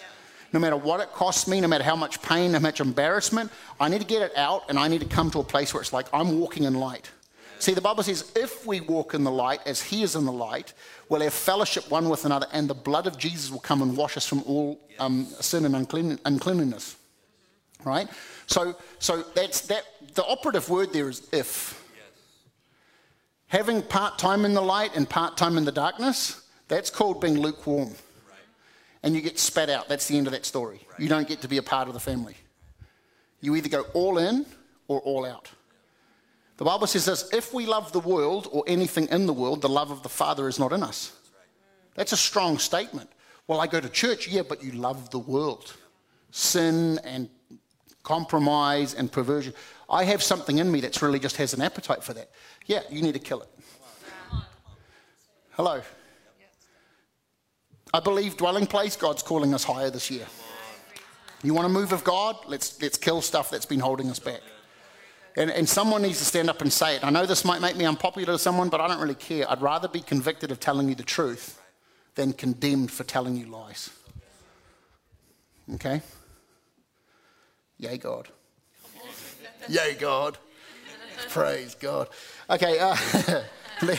[0.52, 3.88] No matter what it costs me, no matter how much pain, how much embarrassment, I
[3.88, 5.92] need to get it out and I need to come to a place where it's
[5.92, 7.10] like I'm walking in light.
[7.58, 10.32] See, the Bible says, if we walk in the light as He is in the
[10.32, 10.72] light,
[11.08, 14.16] we'll have fellowship one with another, and the blood of Jesus will come and wash
[14.16, 16.96] us from all um, sin and unclean, uncleanliness.
[17.84, 18.08] Right?
[18.46, 19.84] So, so that's that.
[20.14, 21.80] The operative word there is if.
[21.94, 22.04] Yes.
[23.46, 27.38] Having part time in the light and part time in the darkness, that's called being
[27.38, 27.92] lukewarm.
[29.02, 29.88] And you get spat out.
[29.88, 30.80] That's the end of that story.
[30.90, 31.00] Right.
[31.00, 32.36] You don't get to be a part of the family.
[33.40, 34.46] You either go all in
[34.88, 35.50] or all out.
[36.56, 39.68] The Bible says this if we love the world or anything in the world, the
[39.68, 41.12] love of the Father is not in us.
[41.94, 43.10] That's a strong statement.
[43.48, 45.74] Well, I go to church, yeah, but you love the world.
[46.30, 47.28] Sin and
[48.02, 49.54] compromise and perversion.
[49.90, 52.30] I have something in me that's really just has an appetite for that.
[52.66, 53.48] Yeah, you need to kill it.
[55.50, 55.82] Hello.
[57.94, 60.26] I believe dwelling place, God's calling us higher this year.
[61.42, 62.36] You want a move of God?
[62.46, 64.40] Let's, let's kill stuff that's been holding us back.
[65.36, 67.04] And, and someone needs to stand up and say it.
[67.04, 69.50] I know this might make me unpopular to someone, but I don't really care.
[69.50, 71.60] I'd rather be convicted of telling you the truth
[72.14, 73.90] than condemned for telling you lies.
[75.74, 76.02] Okay?
[77.78, 78.28] Yay, God.
[79.68, 80.38] Yay, God.
[81.28, 82.08] Praise God.
[82.50, 82.96] Okay, uh,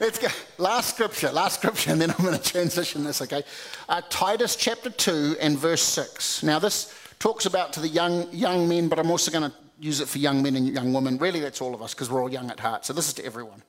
[0.00, 0.28] let's go.
[0.58, 3.42] Last scripture, last scripture, and then I'm going to transition this, okay?
[3.88, 6.42] Uh, Titus chapter 2 and verse 6.
[6.42, 10.00] Now, this talks about to the young, young men, but I'm also going to use
[10.00, 11.18] it for young men and young women.
[11.18, 12.84] Really, that's all of us because we're all young at heart.
[12.84, 13.62] So, this is to everyone.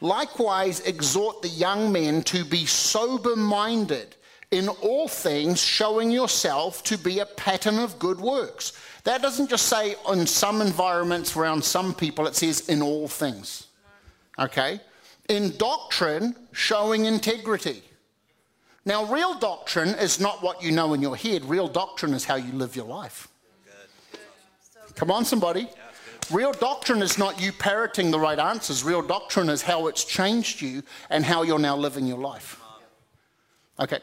[0.00, 4.16] Likewise, exhort the young men to be sober minded
[4.50, 8.72] in all things, showing yourself to be a pattern of good works.
[9.04, 13.66] That doesn't just say in some environments around some people, it says in all things.
[14.38, 14.80] Okay?
[15.28, 17.82] In doctrine, showing integrity.
[18.84, 22.34] Now, real doctrine is not what you know in your head, real doctrine is how
[22.34, 23.28] you live your life.
[24.94, 25.68] Come on, somebody.
[26.30, 28.84] Real doctrine is not you parroting the right answers.
[28.84, 32.60] Real doctrine is how it's changed you and how you're now living your life.
[33.80, 33.98] Okay,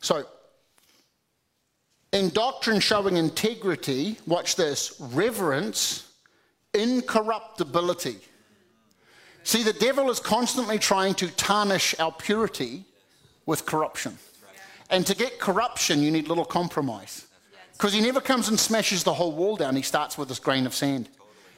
[0.00, 0.24] so
[2.12, 6.12] in doctrine showing integrity, watch this reverence,
[6.74, 8.18] incorruptibility.
[9.44, 12.84] See, the devil is constantly trying to tarnish our purity
[13.46, 14.18] with corruption.
[14.90, 17.26] And to get corruption, you need little compromise.
[17.72, 19.76] Because he never comes and smashes the whole wall down.
[19.76, 21.08] He starts with this grain of sand.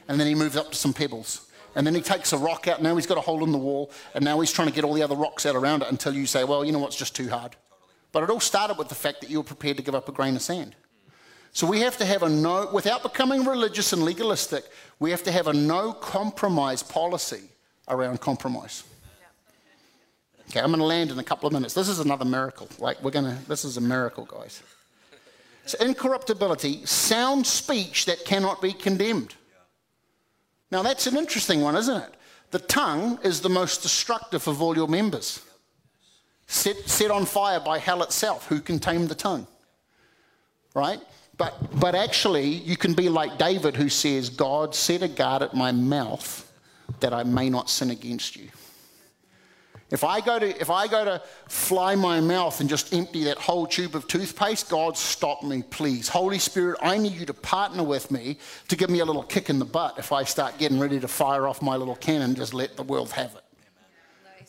[0.07, 1.49] And then he moves up to some pebbles.
[1.75, 2.81] And then he takes a rock out.
[2.81, 3.91] Now he's got a hole in the wall.
[4.13, 6.25] And now he's trying to get all the other rocks out around it until you
[6.25, 7.55] say, well, you know what's just too hard.
[8.11, 10.11] But it all started with the fact that you were prepared to give up a
[10.11, 10.75] grain of sand.
[11.53, 14.65] So we have to have a no, without becoming religious and legalistic,
[14.99, 17.50] we have to have a no compromise policy
[17.91, 18.83] around compromise.
[20.49, 21.73] Okay, I'm going to land in a couple of minutes.
[21.73, 22.67] This is another miracle.
[22.79, 24.63] Like, we're going to, this is a miracle, guys.
[25.65, 29.35] So, incorruptibility, sound speech that cannot be condemned.
[30.71, 32.15] Now, that's an interesting one, isn't it?
[32.51, 35.41] The tongue is the most destructive of all your members.
[36.47, 38.47] Set, set on fire by hell itself.
[38.47, 39.47] Who can tame the tongue?
[40.73, 40.99] Right?
[41.37, 45.53] But, but actually, you can be like David who says, God, set a guard at
[45.53, 46.50] my mouth
[47.01, 48.49] that I may not sin against you.
[49.91, 53.37] If I go to if I go to fly my mouth and just empty that
[53.37, 56.07] whole tube of toothpaste, God stop me, please.
[56.07, 58.37] Holy Spirit, I need you to partner with me
[58.69, 61.09] to give me a little kick in the butt if I start getting ready to
[61.09, 63.43] fire off my little cannon, just let the world have it.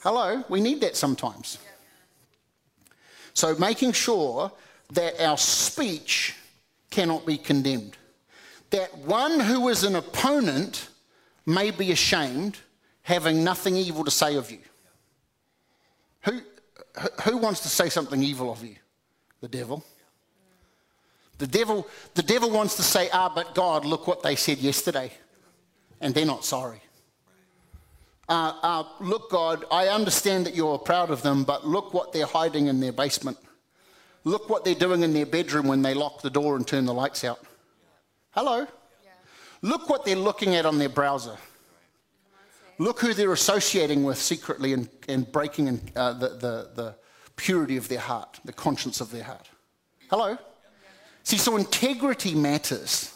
[0.04, 1.58] Hello, we need that sometimes.
[3.34, 4.52] So making sure
[4.92, 6.36] that our speech
[6.90, 7.96] cannot be condemned.
[8.70, 10.88] That one who is an opponent
[11.46, 12.58] may be ashamed,
[13.02, 14.60] having nothing evil to say of you.
[16.22, 16.40] Who,
[17.22, 18.76] who wants to say something evil of you?
[19.40, 19.84] The devil.
[21.38, 25.12] The devil, the devil wants to say, ah, but God, look what they said yesterday.
[26.00, 26.80] And they're not sorry.
[28.28, 32.26] Uh, uh, look, God, I understand that you're proud of them, but look what they're
[32.26, 33.38] hiding in their basement.
[34.24, 36.94] Look what they're doing in their bedroom when they lock the door and turn the
[36.94, 37.40] lights out.
[38.30, 38.66] Hello?
[39.62, 41.36] Look what they're looking at on their browser.
[42.78, 46.94] Look who they're associating with secretly and, and breaking in, uh, the, the, the
[47.36, 49.48] purity of their heart, the conscience of their heart.
[50.10, 50.36] Hello?
[51.22, 53.14] See, so integrity matters.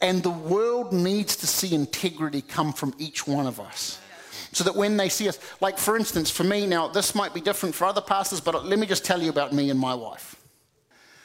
[0.00, 4.00] And the world needs to see integrity come from each one of us.
[4.52, 7.40] So that when they see us, like for instance, for me now, this might be
[7.40, 10.36] different for other pastors, but let me just tell you about me and my wife.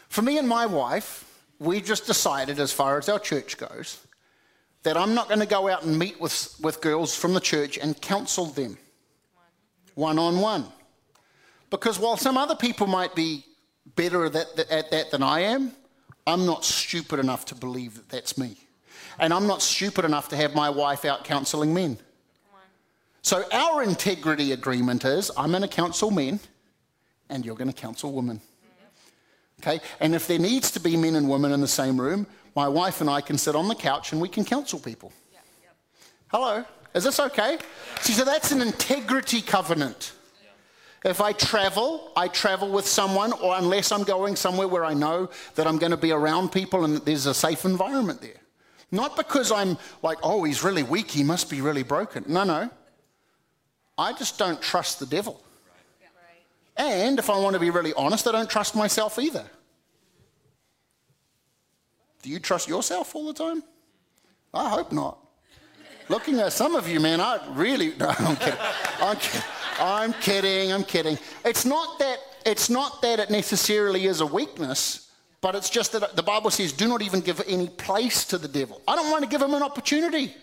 [0.09, 1.23] For me and my wife,
[1.59, 4.05] we just decided, as far as our church goes,
[4.83, 7.77] that I'm not going to go out and meet with, with girls from the church
[7.77, 8.77] and counsel them
[9.95, 10.65] one on one.
[11.69, 13.45] Because while some other people might be
[13.95, 15.71] better at that, at that than I am,
[16.27, 18.57] I'm not stupid enough to believe that that's me.
[19.19, 21.97] And I'm not stupid enough to have my wife out counseling men.
[23.21, 26.39] So our integrity agreement is I'm going to counsel men
[27.29, 28.41] and you're going to counsel women.
[29.61, 29.79] Okay?
[29.99, 33.01] And if there needs to be men and women in the same room, my wife
[33.01, 35.11] and I can sit on the couch and we can counsel people.
[36.27, 37.57] Hello, is this okay?
[38.01, 40.13] She said that's an integrity covenant.
[41.05, 45.29] If I travel, I travel with someone, or unless I'm going somewhere where I know
[45.55, 48.39] that I'm going to be around people and that there's a safe environment there.
[48.89, 52.23] Not because I'm like, oh, he's really weak, he must be really broken.
[52.27, 52.69] No, no.
[53.97, 55.41] I just don't trust the devil.
[56.77, 59.45] And if I want to be really honest, I don't trust myself either.
[62.23, 63.61] Do you trust yourself all the time?
[64.53, 65.19] I hope not.
[66.07, 68.59] Looking at some of you, man, I really, no, I'm kidding.
[68.99, 69.41] I'm kidding.
[69.79, 70.71] I'm kidding.
[70.73, 71.19] I'm kidding.
[71.43, 75.11] It's not that, it's not that it necessarily is a weakness,
[75.41, 78.47] but it's just that the Bible says, do not even give any place to the
[78.47, 78.81] devil.
[78.87, 80.33] I don't want to give him an opportunity.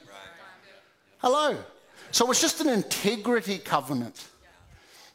[1.18, 1.56] Hello.
[2.10, 4.28] So it's just an integrity covenant.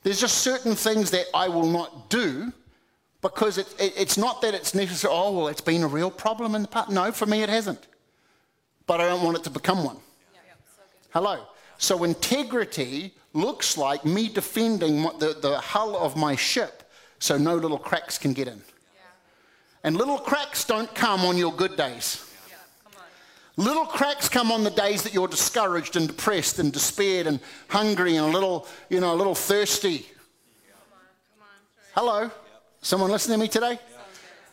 [0.02, 2.52] There's just certain things that I will not do
[3.26, 6.54] because it, it, it's not that it's necessary, oh, well, it's been a real problem
[6.54, 6.92] in the past.
[6.92, 7.88] No, for me, it hasn't.
[8.86, 9.96] But I don't want it to become one.
[9.96, 11.44] Yeah, yeah, so Hello.
[11.80, 16.84] So integrity looks like me defending the, the hull of my ship
[17.18, 18.58] so no little cracks can get in.
[18.94, 19.02] Yeah.
[19.84, 22.22] And little cracks don't come on your good days.
[23.58, 28.18] Little cracks come on the days that you're discouraged and depressed and despaired and hungry
[28.18, 30.06] and a little, you know, a little thirsty.
[31.96, 32.30] Hello?
[32.86, 33.80] Someone listening to me today?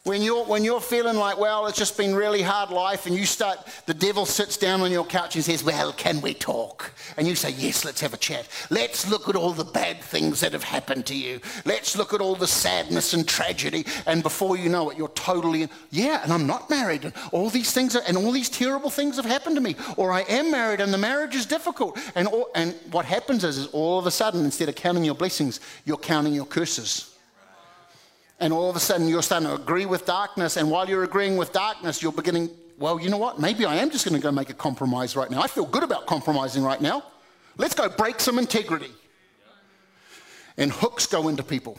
[0.05, 3.27] When you're, when you're feeling like, well, it's just been really hard life, and you
[3.27, 6.93] start, the devil sits down on your couch and says, well, can we talk?
[7.19, 8.49] And you say, yes, let's have a chat.
[8.71, 11.43] Let's look at all the bad things that have happened to you.
[11.67, 13.85] Let's look at all the sadness and tragedy.
[14.07, 17.05] And before you know it, you're totally, yeah, and I'm not married.
[17.05, 19.77] And all these things, are, and all these terrible things have happened to me.
[19.99, 21.99] Or I am married and the marriage is difficult.
[22.15, 25.17] And, all, and what happens is, is all of a sudden, instead of counting your
[25.17, 27.12] blessings, you're counting your curses
[28.43, 30.57] and all of a sudden you're starting to agree with darkness.
[30.57, 33.39] And while you're agreeing with darkness, you're beginning, well, you know what?
[33.39, 35.41] Maybe I am just going to go make a compromise right now.
[35.41, 37.05] I feel good about compromising right now.
[37.57, 38.91] Let's go break some integrity.
[40.57, 41.79] And hooks go into people.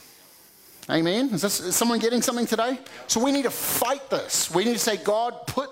[0.90, 1.30] Amen.
[1.34, 2.80] Is, this, is someone getting something today?
[3.08, 4.50] So we need to fight this.
[4.50, 5.70] We need to say, God, put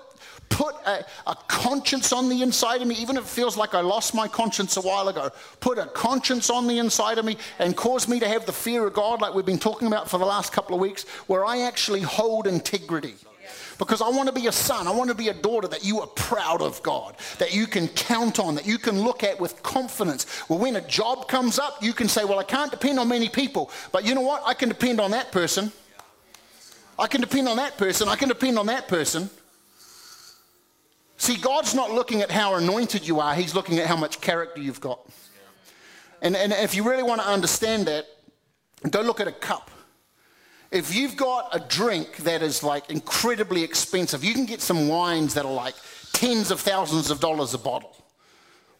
[0.52, 3.80] put a, a, conscience on the inside of me, even if it feels like I
[3.80, 5.30] lost my conscience a while ago.
[5.60, 8.86] Put a conscience on the inside of me and cause me to have the fear
[8.86, 11.62] of God, like we've been talking about for the last couple of weeks, where I
[11.62, 13.14] actually hold integrity.
[13.78, 16.00] Because I want to be a son, I want to be a daughter that you
[16.00, 19.60] are proud of, God, that you can count on, that you can look at with
[19.62, 20.26] confidence.
[20.48, 23.28] Well, when a job comes up, you can say, Well, I can't depend on many
[23.28, 24.42] people, but you know what?
[24.46, 25.72] I can depend on that person.
[26.98, 28.08] I can depend on that person.
[28.08, 29.30] I can depend on that person.
[31.22, 34.60] See, God's not looking at how anointed you are, He's looking at how much character
[34.60, 35.06] you've got.
[36.20, 38.06] And, and if you really want to understand that,
[38.90, 39.70] go look at a cup.
[40.72, 45.34] If you've got a drink that is like incredibly expensive, you can get some wines
[45.34, 45.76] that are like
[46.12, 47.96] tens of thousands of dollars a bottle,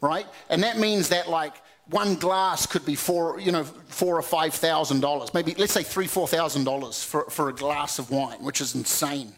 [0.01, 0.26] right?
[0.49, 1.55] And that means that like
[1.90, 5.84] one glass could be four, you know, four or five thousand dollars, maybe let's say
[5.84, 9.32] three, four thousand dollars for, for a glass of wine, which is insane,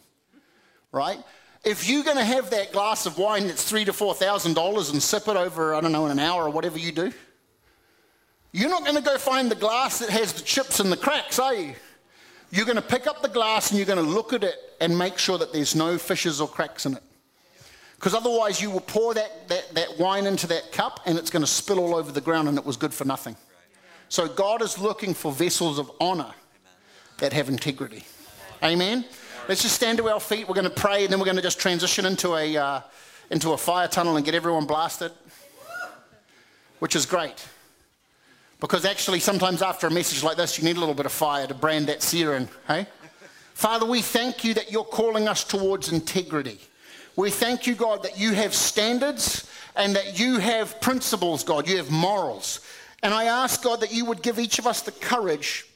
[0.90, 1.18] right?
[1.64, 4.90] If you're going to have that glass of wine that's three to four thousand dollars
[4.90, 7.12] and sip it over, I don't know, in an hour or whatever you do,
[8.52, 11.38] you're not going to go find the glass that has the chips and the cracks,
[11.38, 11.74] are you?
[12.50, 14.96] You're going to pick up the glass and you're going to look at it and
[14.96, 17.02] make sure that there's no fissures or cracks in it.
[17.96, 21.42] Because otherwise, you will pour that, that, that wine into that cup and it's going
[21.42, 23.34] to spill all over the ground and it was good for nothing.
[24.08, 26.32] So, God is looking for vessels of honor
[27.18, 28.04] that have integrity.
[28.62, 29.04] Amen.
[29.46, 30.48] Let's just stand to our feet.
[30.48, 32.80] We're going to pray, and then we're going to just transition into a, uh,
[33.30, 35.12] into a fire tunnel and get everyone blasted,
[36.78, 37.46] which is great.
[38.58, 41.46] Because actually, sometimes after a message like this, you need a little bit of fire
[41.46, 42.86] to brand that sear in, hey?
[43.52, 46.58] Father, we thank you that you're calling us towards integrity.
[47.14, 51.68] We thank you, God, that you have standards and that you have principles, God.
[51.68, 52.60] You have morals.
[53.02, 55.66] And I ask, God, that you would give each of us the courage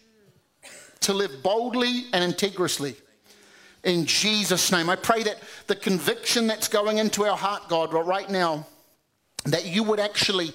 [1.01, 2.97] to live boldly and integriously
[3.85, 4.91] in Jesus' name.
[4.91, 8.67] I pray that the conviction that's going into our heart, God, right now,
[9.45, 10.53] that you would actually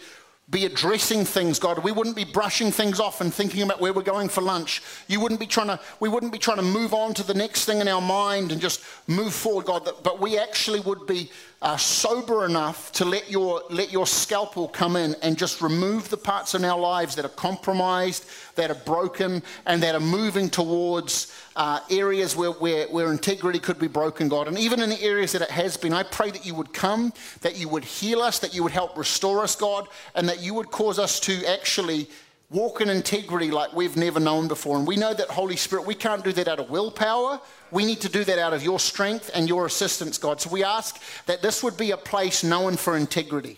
[0.50, 1.84] be addressing things, God.
[1.84, 4.84] We wouldn't be brushing things off and thinking about where we're going for lunch.
[5.08, 7.64] You wouldn't be trying to, we wouldn't be trying to move on to the next
[7.66, 9.90] thing in our mind and just move forward, God.
[10.04, 11.32] But we actually would be
[11.64, 16.18] uh, sober enough to let your, let your scalpel come in and just remove the
[16.18, 21.34] parts in our lives that are compromised, that are broken, and that are moving towards
[21.56, 24.50] uh, areas where, where, where integrity could be broken, God.
[24.50, 27.14] And even in the areas that it has been, I pray that you would come,
[27.42, 30.54] that you would heal us, that you would help restore us, God, and that you
[30.56, 32.10] would cause us to actually
[32.50, 34.78] walk in integrity like we've never known before.
[34.78, 37.40] And we know that, Holy Spirit, we can't do that out of willpower.
[37.74, 40.40] We need to do that out of your strength and your assistance, God.
[40.40, 43.58] So we ask that this would be a place known for integrity.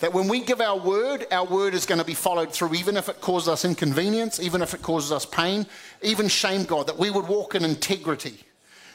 [0.00, 2.96] That when we give our word, our word is going to be followed through, even
[2.96, 5.66] if it causes us inconvenience, even if it causes us pain,
[6.00, 8.42] even shame, God, that we would walk in integrity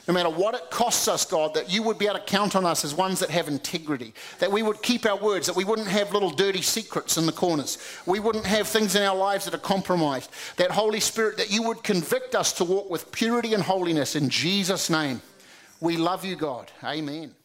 [0.08, 2.66] no matter what it costs us, God, that you would be able to count on
[2.66, 5.88] us as ones that have integrity, that we would keep our words, that we wouldn't
[5.88, 9.54] have little dirty secrets in the corners, we wouldn't have things in our lives that
[9.54, 10.32] are compromised.
[10.56, 14.30] That Holy Spirit, that you would convict us to walk with purity and holiness in
[14.30, 15.22] Jesus' name.
[15.82, 16.72] We love you, God.
[16.84, 17.36] Amen.